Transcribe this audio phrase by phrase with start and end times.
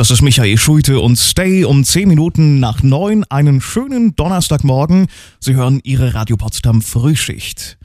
[0.00, 3.24] Das ist Michael Schulte und Stay um 10 Minuten nach 9.
[3.24, 5.08] Einen schönen Donnerstagmorgen.
[5.40, 7.76] Sie hören Ihre Radio Potsdam Frühschicht.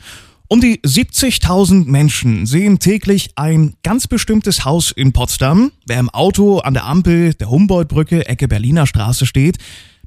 [0.47, 5.73] Um die 70.000 Menschen sehen täglich ein ganz bestimmtes Haus in Potsdam.
[5.87, 9.57] Wer im Auto an der Ampel der Humboldtbrücke Ecke Berliner Straße steht,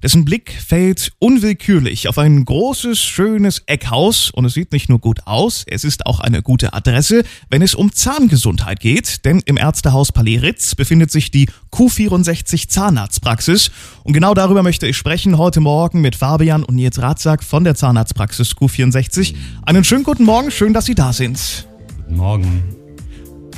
[0.03, 5.27] dessen Blick fällt unwillkürlich auf ein großes, schönes Eckhaus und es sieht nicht nur gut
[5.27, 10.13] aus, es ist auch eine gute Adresse, wenn es um Zahngesundheit geht, denn im Ärztehaus
[10.13, 13.71] Palais Ritz befindet sich die Q64 Zahnarztpraxis
[14.05, 17.75] und genau darüber möchte ich sprechen heute Morgen mit Fabian und Nils Ratzak von der
[17.75, 19.35] Zahnarztpraxis Q64.
[19.63, 21.67] Einen schönen guten Morgen, schön, dass Sie da sind.
[21.97, 22.63] Guten Morgen.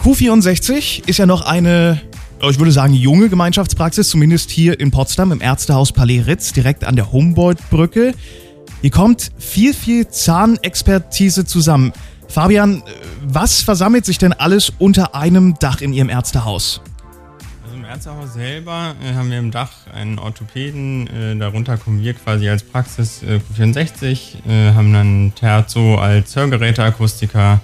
[0.02, 2.00] Q64 ist ja noch eine
[2.48, 6.96] ich würde sagen, junge Gemeinschaftspraxis, zumindest hier in Potsdam im Ärztehaus Palais Ritz, direkt an
[6.96, 8.14] der Humboldt-Brücke.
[8.80, 11.92] Hier kommt viel, viel Zahnexpertise zusammen.
[12.28, 12.82] Fabian,
[13.22, 16.80] was versammelt sich denn alles unter einem Dach in Ihrem Ärztehaus?
[17.62, 22.14] Also im Ärztehaus selber äh, haben wir im Dach einen Orthopäden, äh, darunter kommen wir
[22.14, 27.60] quasi als Praxis äh, Q64, äh, haben dann Terzo als Hörgeräteakustiker,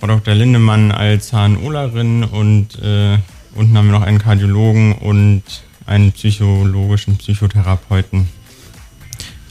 [0.00, 0.34] Frau Dr.
[0.34, 3.18] Lindemann als Zahnolerin und äh,
[3.54, 5.42] Unten haben wir noch einen Kardiologen und
[5.86, 8.28] einen psychologischen Psychotherapeuten.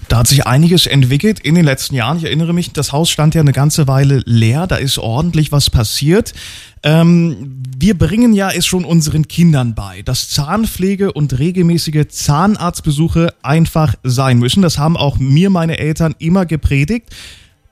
[0.09, 2.17] Da hat sich einiges entwickelt in den letzten Jahren.
[2.17, 4.65] Ich erinnere mich, das Haus stand ja eine ganze Weile leer.
[4.65, 6.33] Da ist ordentlich was passiert.
[6.81, 13.93] Ähm, wir bringen ja es schon unseren Kindern bei, dass Zahnpflege und regelmäßige Zahnarztbesuche einfach
[14.03, 14.63] sein müssen.
[14.63, 17.15] Das haben auch mir meine Eltern immer gepredigt.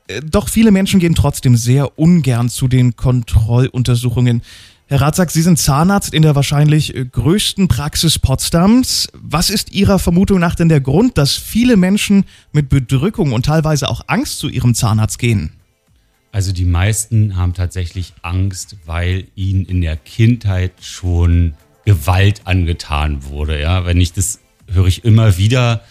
[0.08, 4.44] Äh, doch viele Menschen gehen trotzdem sehr ungern zu den Kontrolluntersuchungen.
[4.90, 9.10] Herr Ratzak, Sie sind Zahnarzt in der wahrscheinlich äh, größten Praxis Potsdams.
[9.14, 13.90] Was ist Ihrer Vermutung nach denn der Grund, dass viele Menschen mit Bedrückung und teilweise
[13.90, 15.52] auch Angst zu ihrem Zahnarzt gehen?
[16.32, 23.60] Also die meisten haben tatsächlich Angst, weil ihnen in der Kindheit schon Gewalt angetan wurde.
[23.60, 24.40] Ja, wenn ich das
[24.72, 25.82] höre ich immer wieder,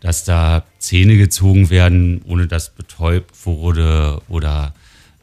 [0.00, 4.72] dass da Zähne gezogen werden, ohne dass betäubt wurde oder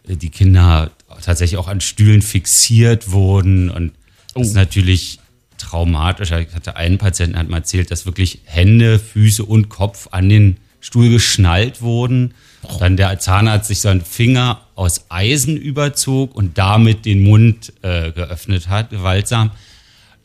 [0.07, 3.69] äh, die Kinder tatsächlich auch an Stühlen fixiert wurden.
[3.69, 3.93] Und
[4.33, 4.41] das oh.
[4.41, 5.19] ist natürlich
[5.57, 6.31] traumatisch.
[6.31, 10.57] Ich hatte einen Patienten, hat mir erzählt, dass wirklich Hände, Füße und Kopf an den
[10.79, 12.33] Stuhl geschnallt wurden.
[12.63, 12.77] Oh.
[12.79, 18.67] Dann der Zahnarzt sich seinen Finger aus Eisen überzog und damit den Mund äh, geöffnet
[18.67, 19.51] hat, gewaltsam.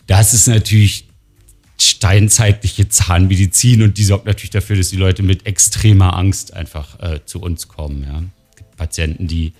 [0.06, 1.06] Das ist natürlich
[1.80, 7.24] steinzeitliche Zahnmedizin und die sorgt natürlich dafür, dass die Leute mit extremer Angst einfach äh,
[7.24, 8.04] zu uns kommen.
[8.04, 8.22] Ja.
[8.76, 9.52] Patienten, die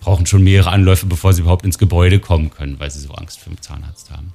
[0.00, 3.40] brauchen schon mehrere Anläufe, bevor sie überhaupt ins Gebäude kommen können, weil sie so Angst
[3.40, 4.32] vor dem Zahnarzt haben.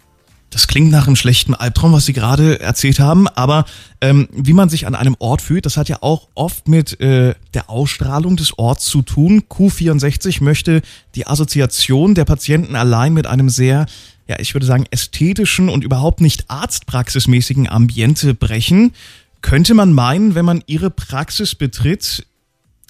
[0.56, 3.66] Das klingt nach einem schlechten Albtraum, was Sie gerade erzählt haben, aber
[4.00, 7.36] ähm, wie man sich an einem Ort fühlt, das hat ja auch oft mit äh,
[7.54, 9.44] der Ausstrahlung des Orts zu tun.
[9.50, 10.82] Q64 möchte
[11.16, 13.86] die Assoziation der Patienten allein mit einem sehr,
[14.28, 18.94] ja, ich würde sagen, ästhetischen und überhaupt nicht arztpraxismäßigen Ambiente brechen.
[19.42, 22.26] Könnte man meinen, wenn man Ihre Praxis betritt,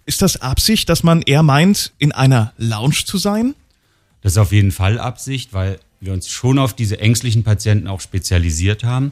[0.06, 3.56] ist das Absicht, dass man eher meint, in einer Lounge zu sein?
[4.22, 8.02] Das ist auf jeden Fall Absicht, weil wir uns schon auf diese ängstlichen Patienten auch
[8.02, 9.12] spezialisiert haben.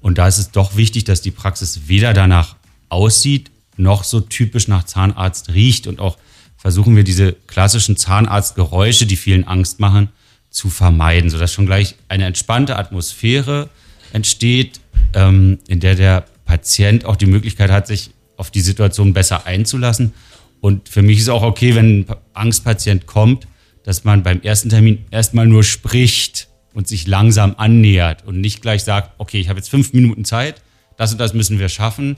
[0.00, 2.56] Und da ist es doch wichtig, dass die Praxis weder danach
[2.88, 5.86] aussieht, noch so typisch nach Zahnarzt riecht.
[5.86, 6.16] Und auch
[6.56, 10.08] versuchen wir diese klassischen Zahnarztgeräusche, die vielen Angst machen,
[10.50, 13.68] zu vermeiden, sodass schon gleich eine entspannte Atmosphäre
[14.12, 14.80] entsteht,
[15.14, 20.12] ähm, in der der Patient auch die Möglichkeit hat, sich auf die Situation besser einzulassen
[20.60, 23.46] und für mich ist auch okay, wenn ein Angstpatient kommt,
[23.82, 28.84] dass man beim ersten Termin erstmal nur spricht und sich langsam annähert und nicht gleich
[28.84, 30.62] sagt, okay, ich habe jetzt fünf Minuten Zeit,
[30.96, 32.16] das und das müssen wir schaffen,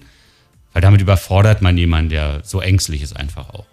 [0.72, 3.66] weil damit überfordert man jemanden, der so ängstlich ist einfach auch.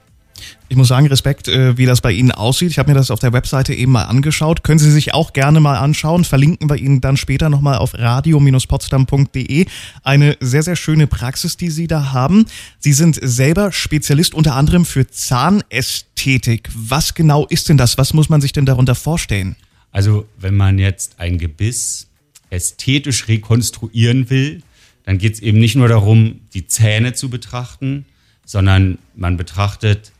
[0.67, 2.69] Ich muss sagen, Respekt, äh, wie das bei Ihnen aussieht.
[2.71, 4.63] Ich habe mir das auf der Webseite eben mal angeschaut.
[4.63, 6.25] Können Sie sich auch gerne mal anschauen.
[6.25, 9.65] Verlinken wir Ihnen dann später nochmal auf radio-potsdam.de.
[10.03, 12.45] Eine sehr, sehr schöne Praxis, die Sie da haben.
[12.79, 16.69] Sie sind selber Spezialist unter anderem für Zahnästhetik.
[16.75, 17.97] Was genau ist denn das?
[17.97, 19.55] Was muss man sich denn darunter vorstellen?
[19.91, 22.07] Also, wenn man jetzt ein Gebiss
[22.49, 24.61] ästhetisch rekonstruieren will,
[25.03, 28.05] dann geht es eben nicht nur darum, die Zähne zu betrachten,
[28.45, 30.11] sondern man betrachtet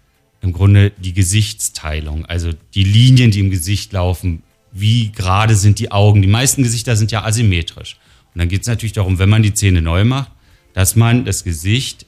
[0.41, 5.91] im Grunde die Gesichtsteilung, also die Linien, die im Gesicht laufen, wie gerade sind die
[5.91, 6.21] Augen.
[6.21, 7.97] Die meisten Gesichter sind ja asymmetrisch.
[8.33, 10.31] Und dann geht es natürlich darum, wenn man die Zähne neu macht,
[10.74, 12.06] dass man das Gesicht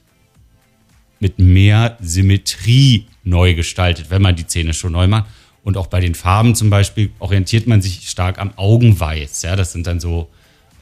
[1.20, 5.26] mit mehr Symmetrie neu gestaltet, wenn man die Zähne schon neu macht.
[5.62, 9.42] Und auch bei den Farben zum Beispiel orientiert man sich stark am Augenweiß.
[9.42, 10.28] Ja, das sind dann so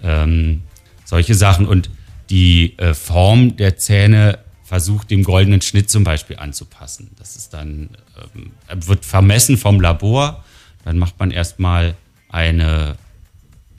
[0.03, 0.63] ähm,
[1.05, 1.67] solche Sachen.
[1.67, 1.91] Und
[2.31, 4.39] die äh, Form der Zähne
[4.71, 7.11] versucht, dem goldenen Schnitt zum Beispiel anzupassen.
[7.19, 7.91] Das ist dann,
[8.37, 8.53] ähm,
[8.87, 10.45] wird vermessen vom Labor.
[10.85, 11.97] Dann macht man erstmal
[12.29, 12.97] eine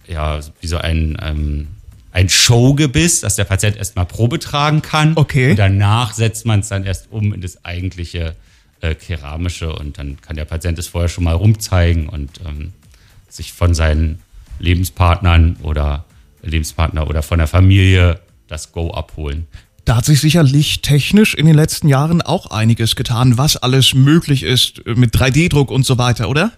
[0.05, 1.67] ja, wie so ein, ähm,
[2.11, 5.13] ein Showgebiss, dass der Patient erstmal Probe tragen kann.
[5.15, 5.51] Okay.
[5.51, 8.35] Und danach setzt man es dann erst um in das eigentliche
[8.81, 12.73] äh, keramische und dann kann der Patient es vorher schon mal rumzeigen und ähm,
[13.29, 14.19] sich von seinen
[14.59, 16.03] Lebenspartnern oder
[16.41, 19.47] Lebenspartner oder von der Familie das Go abholen.
[19.91, 24.43] Da hat sich sicherlich technisch in den letzten Jahren auch einiges getan, was alles möglich
[24.43, 26.53] ist mit 3D-Druck und so weiter, oder?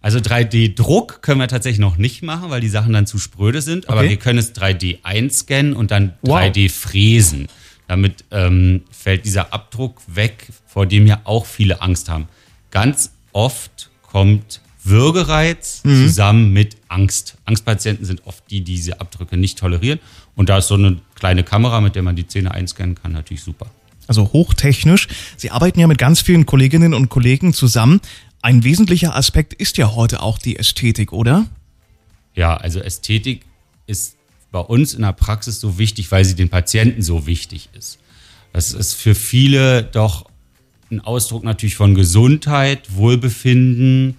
[0.00, 3.88] Also 3D-Druck können wir tatsächlich noch nicht machen, weil die Sachen dann zu spröde sind.
[3.88, 4.08] Aber Okay.
[4.10, 6.40] wir können es 3D einscannen und dann Wow.
[6.40, 7.46] 3D fräsen.
[7.86, 12.26] Damit ähm, fällt dieser Abdruck weg, vor dem ja auch viele Angst haben.
[12.72, 16.06] Ganz oft kommt Würgereiz Mhm.
[16.06, 17.36] zusammen mit Angst.
[17.44, 19.98] Angstpatienten sind oft die, die diese Abdrücke nicht tolerieren.
[20.34, 23.42] Und da ist so eine kleine Kamera, mit der man die Zähne einscannen kann, natürlich
[23.42, 23.66] super.
[24.08, 25.08] Also hochtechnisch.
[25.36, 28.00] Sie arbeiten ja mit ganz vielen Kolleginnen und Kollegen zusammen.
[28.40, 31.46] Ein wesentlicher Aspekt ist ja heute auch die Ästhetik, oder?
[32.34, 33.42] Ja, also Ästhetik
[33.86, 34.16] ist
[34.50, 37.98] bei uns in der Praxis so wichtig, weil sie den Patienten so wichtig ist.
[38.52, 40.26] Das ist für viele doch
[40.90, 44.16] ein Ausdruck natürlich von Gesundheit, Wohlbefinden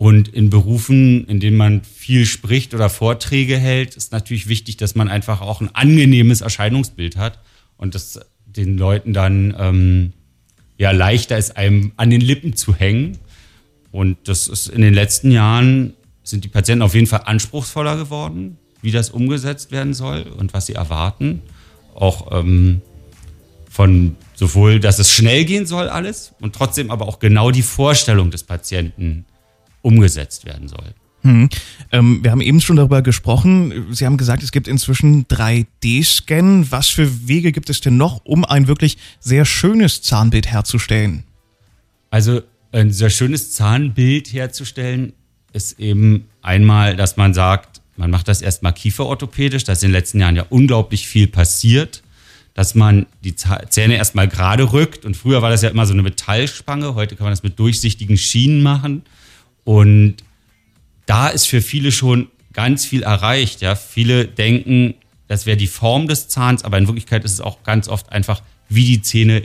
[0.00, 4.94] und in Berufen, in denen man viel spricht oder Vorträge hält, ist natürlich wichtig, dass
[4.94, 7.38] man einfach auch ein angenehmes Erscheinungsbild hat
[7.76, 10.12] und das den Leuten dann ähm,
[10.78, 13.18] ja leichter ist, einem an den Lippen zu hängen.
[13.92, 15.92] Und das ist in den letzten Jahren
[16.22, 20.64] sind die Patienten auf jeden Fall anspruchsvoller geworden, wie das umgesetzt werden soll und was
[20.64, 21.42] sie erwarten.
[21.94, 22.80] Auch ähm,
[23.68, 28.30] von sowohl, dass es schnell gehen soll alles und trotzdem aber auch genau die Vorstellung
[28.30, 29.26] des Patienten
[29.82, 30.94] umgesetzt werden soll.
[31.22, 31.48] Hm.
[31.92, 33.88] Ähm, wir haben eben schon darüber gesprochen.
[33.90, 36.70] Sie haben gesagt, es gibt inzwischen 3D-Scan.
[36.70, 41.24] Was für Wege gibt es denn noch, um ein wirklich sehr schönes Zahnbild herzustellen?
[42.10, 42.40] Also
[42.72, 45.12] ein sehr schönes Zahnbild herzustellen
[45.52, 49.94] ist eben einmal, dass man sagt, man macht das erstmal kieferorthopädisch, da ist in den
[49.94, 52.02] letzten Jahren ja unglaublich viel passiert,
[52.54, 56.02] dass man die Zähne erstmal gerade rückt und früher war das ja immer so eine
[56.02, 59.02] Metallspange, heute kann man das mit durchsichtigen Schienen machen
[59.64, 60.16] und
[61.06, 63.60] da ist für viele schon ganz viel erreicht.
[63.62, 64.94] Ja, viele denken,
[65.28, 68.42] das wäre die Form des Zahns, aber in Wirklichkeit ist es auch ganz oft einfach,
[68.68, 69.44] wie die Zähne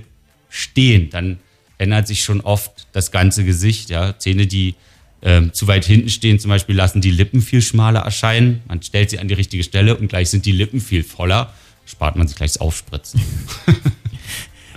[0.50, 1.10] stehen.
[1.10, 1.40] Dann
[1.78, 3.90] ändert sich schon oft das ganze Gesicht.
[3.90, 4.76] Ja, Zähne, die
[5.22, 8.62] ähm, zu weit hinten stehen, zum Beispiel, lassen die Lippen viel schmaler erscheinen.
[8.68, 11.54] Man stellt sie an die richtige Stelle und gleich sind die Lippen viel voller.
[11.86, 13.22] Spart man sich gleich das Aufspritzen.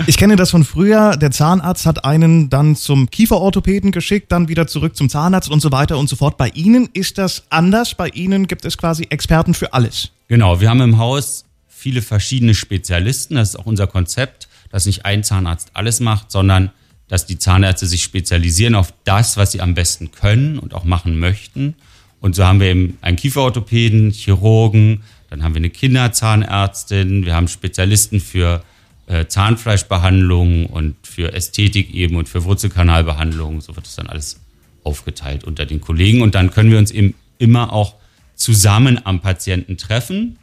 [0.06, 1.16] Ich kenne das von früher.
[1.16, 5.72] Der Zahnarzt hat einen dann zum Kieferorthopäden geschickt, dann wieder zurück zum Zahnarzt und so
[5.72, 6.36] weiter und so fort.
[6.36, 7.94] Bei Ihnen ist das anders.
[7.94, 10.10] Bei Ihnen gibt es quasi Experten für alles.
[10.28, 13.36] Genau, wir haben im Haus viele verschiedene Spezialisten.
[13.36, 16.70] Das ist auch unser Konzept, dass nicht ein Zahnarzt alles macht, sondern
[17.08, 21.18] dass die Zahnärzte sich spezialisieren auf das, was sie am besten können und auch machen
[21.18, 21.74] möchten.
[22.20, 27.48] Und so haben wir eben einen Kieferorthopäden, Chirurgen, dann haben wir eine Kinderzahnärztin, wir haben
[27.48, 28.62] Spezialisten für
[29.08, 33.60] äh, Zahnfleischbehandlung und für Ästhetik eben und für Wurzelkanalbehandlung.
[33.60, 34.40] So wird es dann alles
[34.84, 36.22] aufgeteilt unter den Kollegen.
[36.22, 37.94] Und dann können wir uns eben immer auch
[38.34, 40.38] zusammen am Patienten treffen.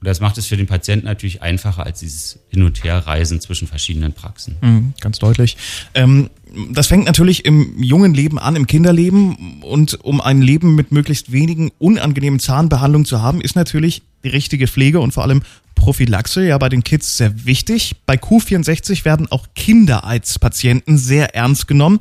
[0.00, 3.68] Und das macht es für den Patienten natürlich einfacher als dieses Hin- und Herreisen zwischen
[3.68, 4.56] verschiedenen Praxen.
[4.62, 5.58] Mhm, ganz deutlich.
[5.92, 6.30] Ähm,
[6.72, 9.62] das fängt natürlich im jungen Leben an, im Kinderleben.
[9.62, 14.68] Und um ein Leben mit möglichst wenigen unangenehmen Zahnbehandlungen zu haben, ist natürlich die richtige
[14.68, 15.42] Pflege und vor allem
[15.74, 17.96] Prophylaxe ja bei den Kids sehr wichtig.
[18.06, 22.00] Bei Q64 werden auch Kindereizpatienten sehr ernst genommen.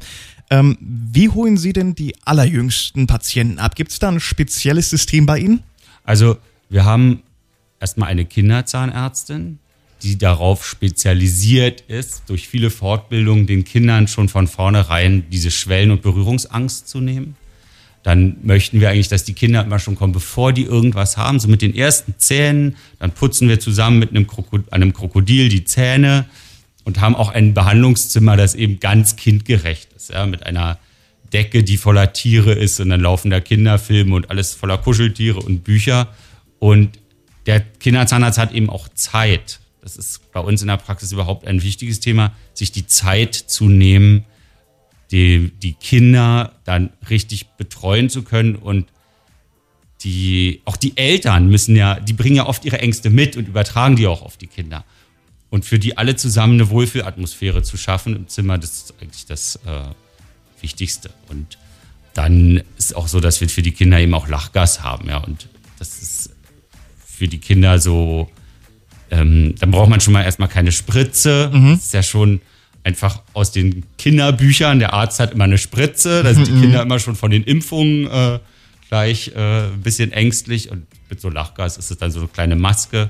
[0.50, 3.76] Ähm, wie holen Sie denn die allerjüngsten Patienten ab?
[3.76, 5.64] Gibt es da ein spezielles System bei Ihnen?
[6.06, 6.38] Also
[6.70, 7.22] wir haben
[7.80, 9.60] erstmal eine Kinderzahnärztin,
[10.04, 16.02] die darauf spezialisiert ist, durch viele Fortbildungen den Kindern schon von vornherein diese Schwellen- und
[16.02, 17.36] Berührungsangst zu nehmen.
[18.04, 21.50] Dann möchten wir eigentlich, dass die Kinder immer schon kommen, bevor die irgendwas haben, so
[21.50, 22.78] mit den ersten Zähnen.
[22.98, 26.26] Dann putzen wir zusammen mit einem, Kroko einem Krokodil die Zähne
[26.86, 30.80] und haben auch ein Behandlungszimmer, das eben ganz kindgerecht ist, ja, mit einer
[31.34, 35.64] Decke, die voller Tiere ist und dann laufen da Kinderfilme und alles voller Kuscheltiere und
[35.64, 36.08] Bücher.
[36.58, 36.99] Und
[37.50, 39.60] der Kinderzahnarzt hat eben auch Zeit.
[39.82, 43.68] Das ist bei uns in der Praxis überhaupt ein wichtiges Thema, sich die Zeit zu
[43.68, 44.24] nehmen,
[45.10, 48.86] die, die Kinder dann richtig betreuen zu können und
[50.02, 53.96] die, auch die Eltern müssen ja, die bringen ja oft ihre Ängste mit und übertragen
[53.96, 54.86] die auch auf die Kinder.
[55.50, 59.56] Und für die alle zusammen eine Wohlfühlatmosphäre zu schaffen im Zimmer, das ist eigentlich das
[59.66, 61.10] äh, Wichtigste.
[61.30, 61.58] Und
[62.14, 65.18] dann ist auch so, dass wir für die Kinder eben auch Lachgas haben, ja.
[65.18, 66.30] Und das ist
[67.20, 68.30] für die Kinder so,
[69.12, 71.52] ähm, dann braucht man schon mal erstmal keine Spritze.
[71.54, 72.40] Das ist ja schon
[72.84, 74.80] einfach aus den Kinderbüchern.
[74.80, 76.24] Der Arzt hat immer eine Spritze.
[76.24, 78.40] Da sind die Kinder immer schon von den Impfungen äh,
[78.88, 82.56] gleich äh, ein bisschen ängstlich und mit so Lachgas ist es dann so eine kleine
[82.56, 83.10] Maske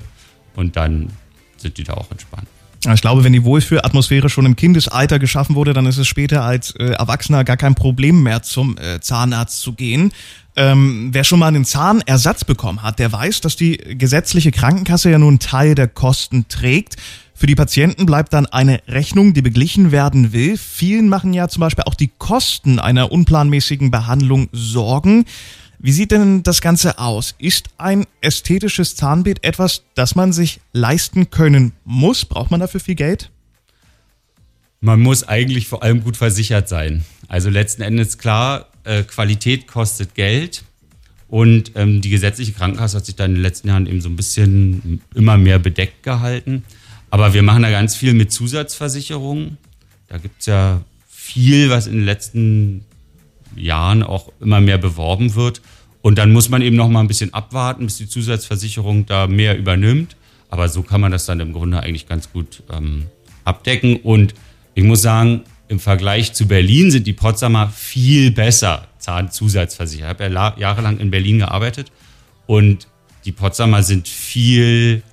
[0.56, 1.10] und dann
[1.56, 2.48] sind die da auch entspannt.
[2.94, 6.70] Ich glaube, wenn die Wohlfühlatmosphäre schon im Kindesalter geschaffen wurde, dann ist es später als
[6.76, 10.12] äh, Erwachsener gar kein Problem mehr, zum äh, Zahnarzt zu gehen.
[10.60, 15.18] Ähm, wer schon mal einen Zahnersatz bekommen hat, der weiß, dass die gesetzliche Krankenkasse ja
[15.18, 16.96] nun Teil der Kosten trägt.
[17.32, 20.58] Für die Patienten bleibt dann eine Rechnung, die beglichen werden will.
[20.58, 25.24] Vielen machen ja zum Beispiel auch die Kosten einer unplanmäßigen Behandlung Sorgen.
[25.78, 27.34] Wie sieht denn das Ganze aus?
[27.38, 32.26] Ist ein ästhetisches Zahnbild etwas, das man sich leisten können muss?
[32.26, 33.30] Braucht man dafür viel Geld?
[34.82, 37.06] Man muss eigentlich vor allem gut versichert sein.
[37.28, 40.64] Also letzten Endes klar, äh, Qualität kostet Geld.
[41.28, 44.16] Und ähm, die gesetzliche Krankenkasse hat sich da in den letzten Jahren eben so ein
[44.16, 46.64] bisschen immer mehr bedeckt gehalten.
[47.10, 49.58] Aber wir machen da ganz viel mit Zusatzversicherungen.
[50.08, 52.84] Da gibt es ja viel, was in den letzten
[53.54, 55.62] Jahren auch immer mehr beworben wird.
[56.02, 59.56] Und dann muss man eben noch mal ein bisschen abwarten, bis die Zusatzversicherung da mehr
[59.56, 60.16] übernimmt.
[60.48, 63.06] Aber so kann man das dann im Grunde eigentlich ganz gut ähm,
[63.44, 63.96] abdecken.
[63.96, 64.34] Und
[64.74, 70.10] ich muss sagen, im Vergleich zu Berlin sind die Potsdamer viel besser Zahnzusatzversicherer.
[70.10, 71.92] Ich habe ja jahrelang in Berlin gearbeitet
[72.46, 72.88] und
[73.24, 75.04] die Potsdamer sind viel,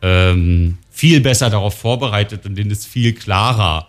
[0.00, 3.88] ähm, viel besser darauf vorbereitet und denen ist viel klarer,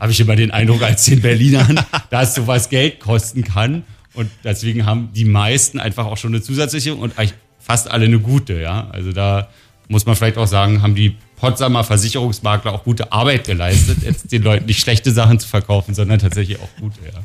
[0.00, 1.78] habe ich immer den Eindruck, als den Berlinern,
[2.10, 3.84] dass sowas Geld kosten kann.
[4.12, 8.18] Und deswegen haben die meisten einfach auch schon eine Zusatzsicherung und eigentlich fast alle eine
[8.18, 8.90] gute, ja.
[8.90, 9.50] Also da
[9.86, 14.42] muss man vielleicht auch sagen, haben die Potsdamer Versicherungsmakler auch gute Arbeit geleistet, jetzt den
[14.42, 17.20] Leuten nicht schlechte Sachen zu verkaufen, sondern tatsächlich auch gute, ja.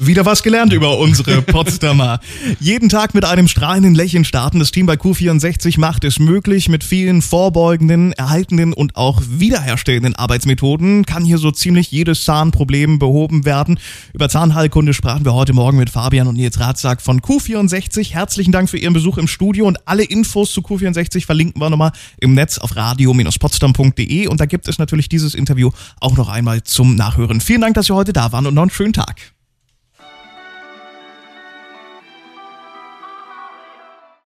[0.00, 2.18] Wieder was gelernt über unsere Potsdamer.
[2.58, 4.58] Jeden Tag mit einem strahlenden Lächeln starten.
[4.58, 6.68] Das Team bei Q64 macht es möglich.
[6.68, 13.44] Mit vielen vorbeugenden, erhaltenden und auch wiederherstellenden Arbeitsmethoden kann hier so ziemlich jedes Zahnproblem behoben
[13.44, 13.78] werden.
[14.12, 18.12] Über Zahnheilkunde sprachen wir heute Morgen mit Fabian und Nils Ratzak von Q64.
[18.12, 21.92] Herzlichen Dank für Ihren Besuch im Studio und alle Infos zu Q64 verlinken wir nochmal
[22.20, 25.70] im Netz auf radio-potsdam.de und da gibt es natürlich dieses Interview
[26.00, 27.40] auch noch einmal zum Nachhören.
[27.40, 29.33] Vielen Dank, dass Sie heute da waren und noch einen schönen Tag.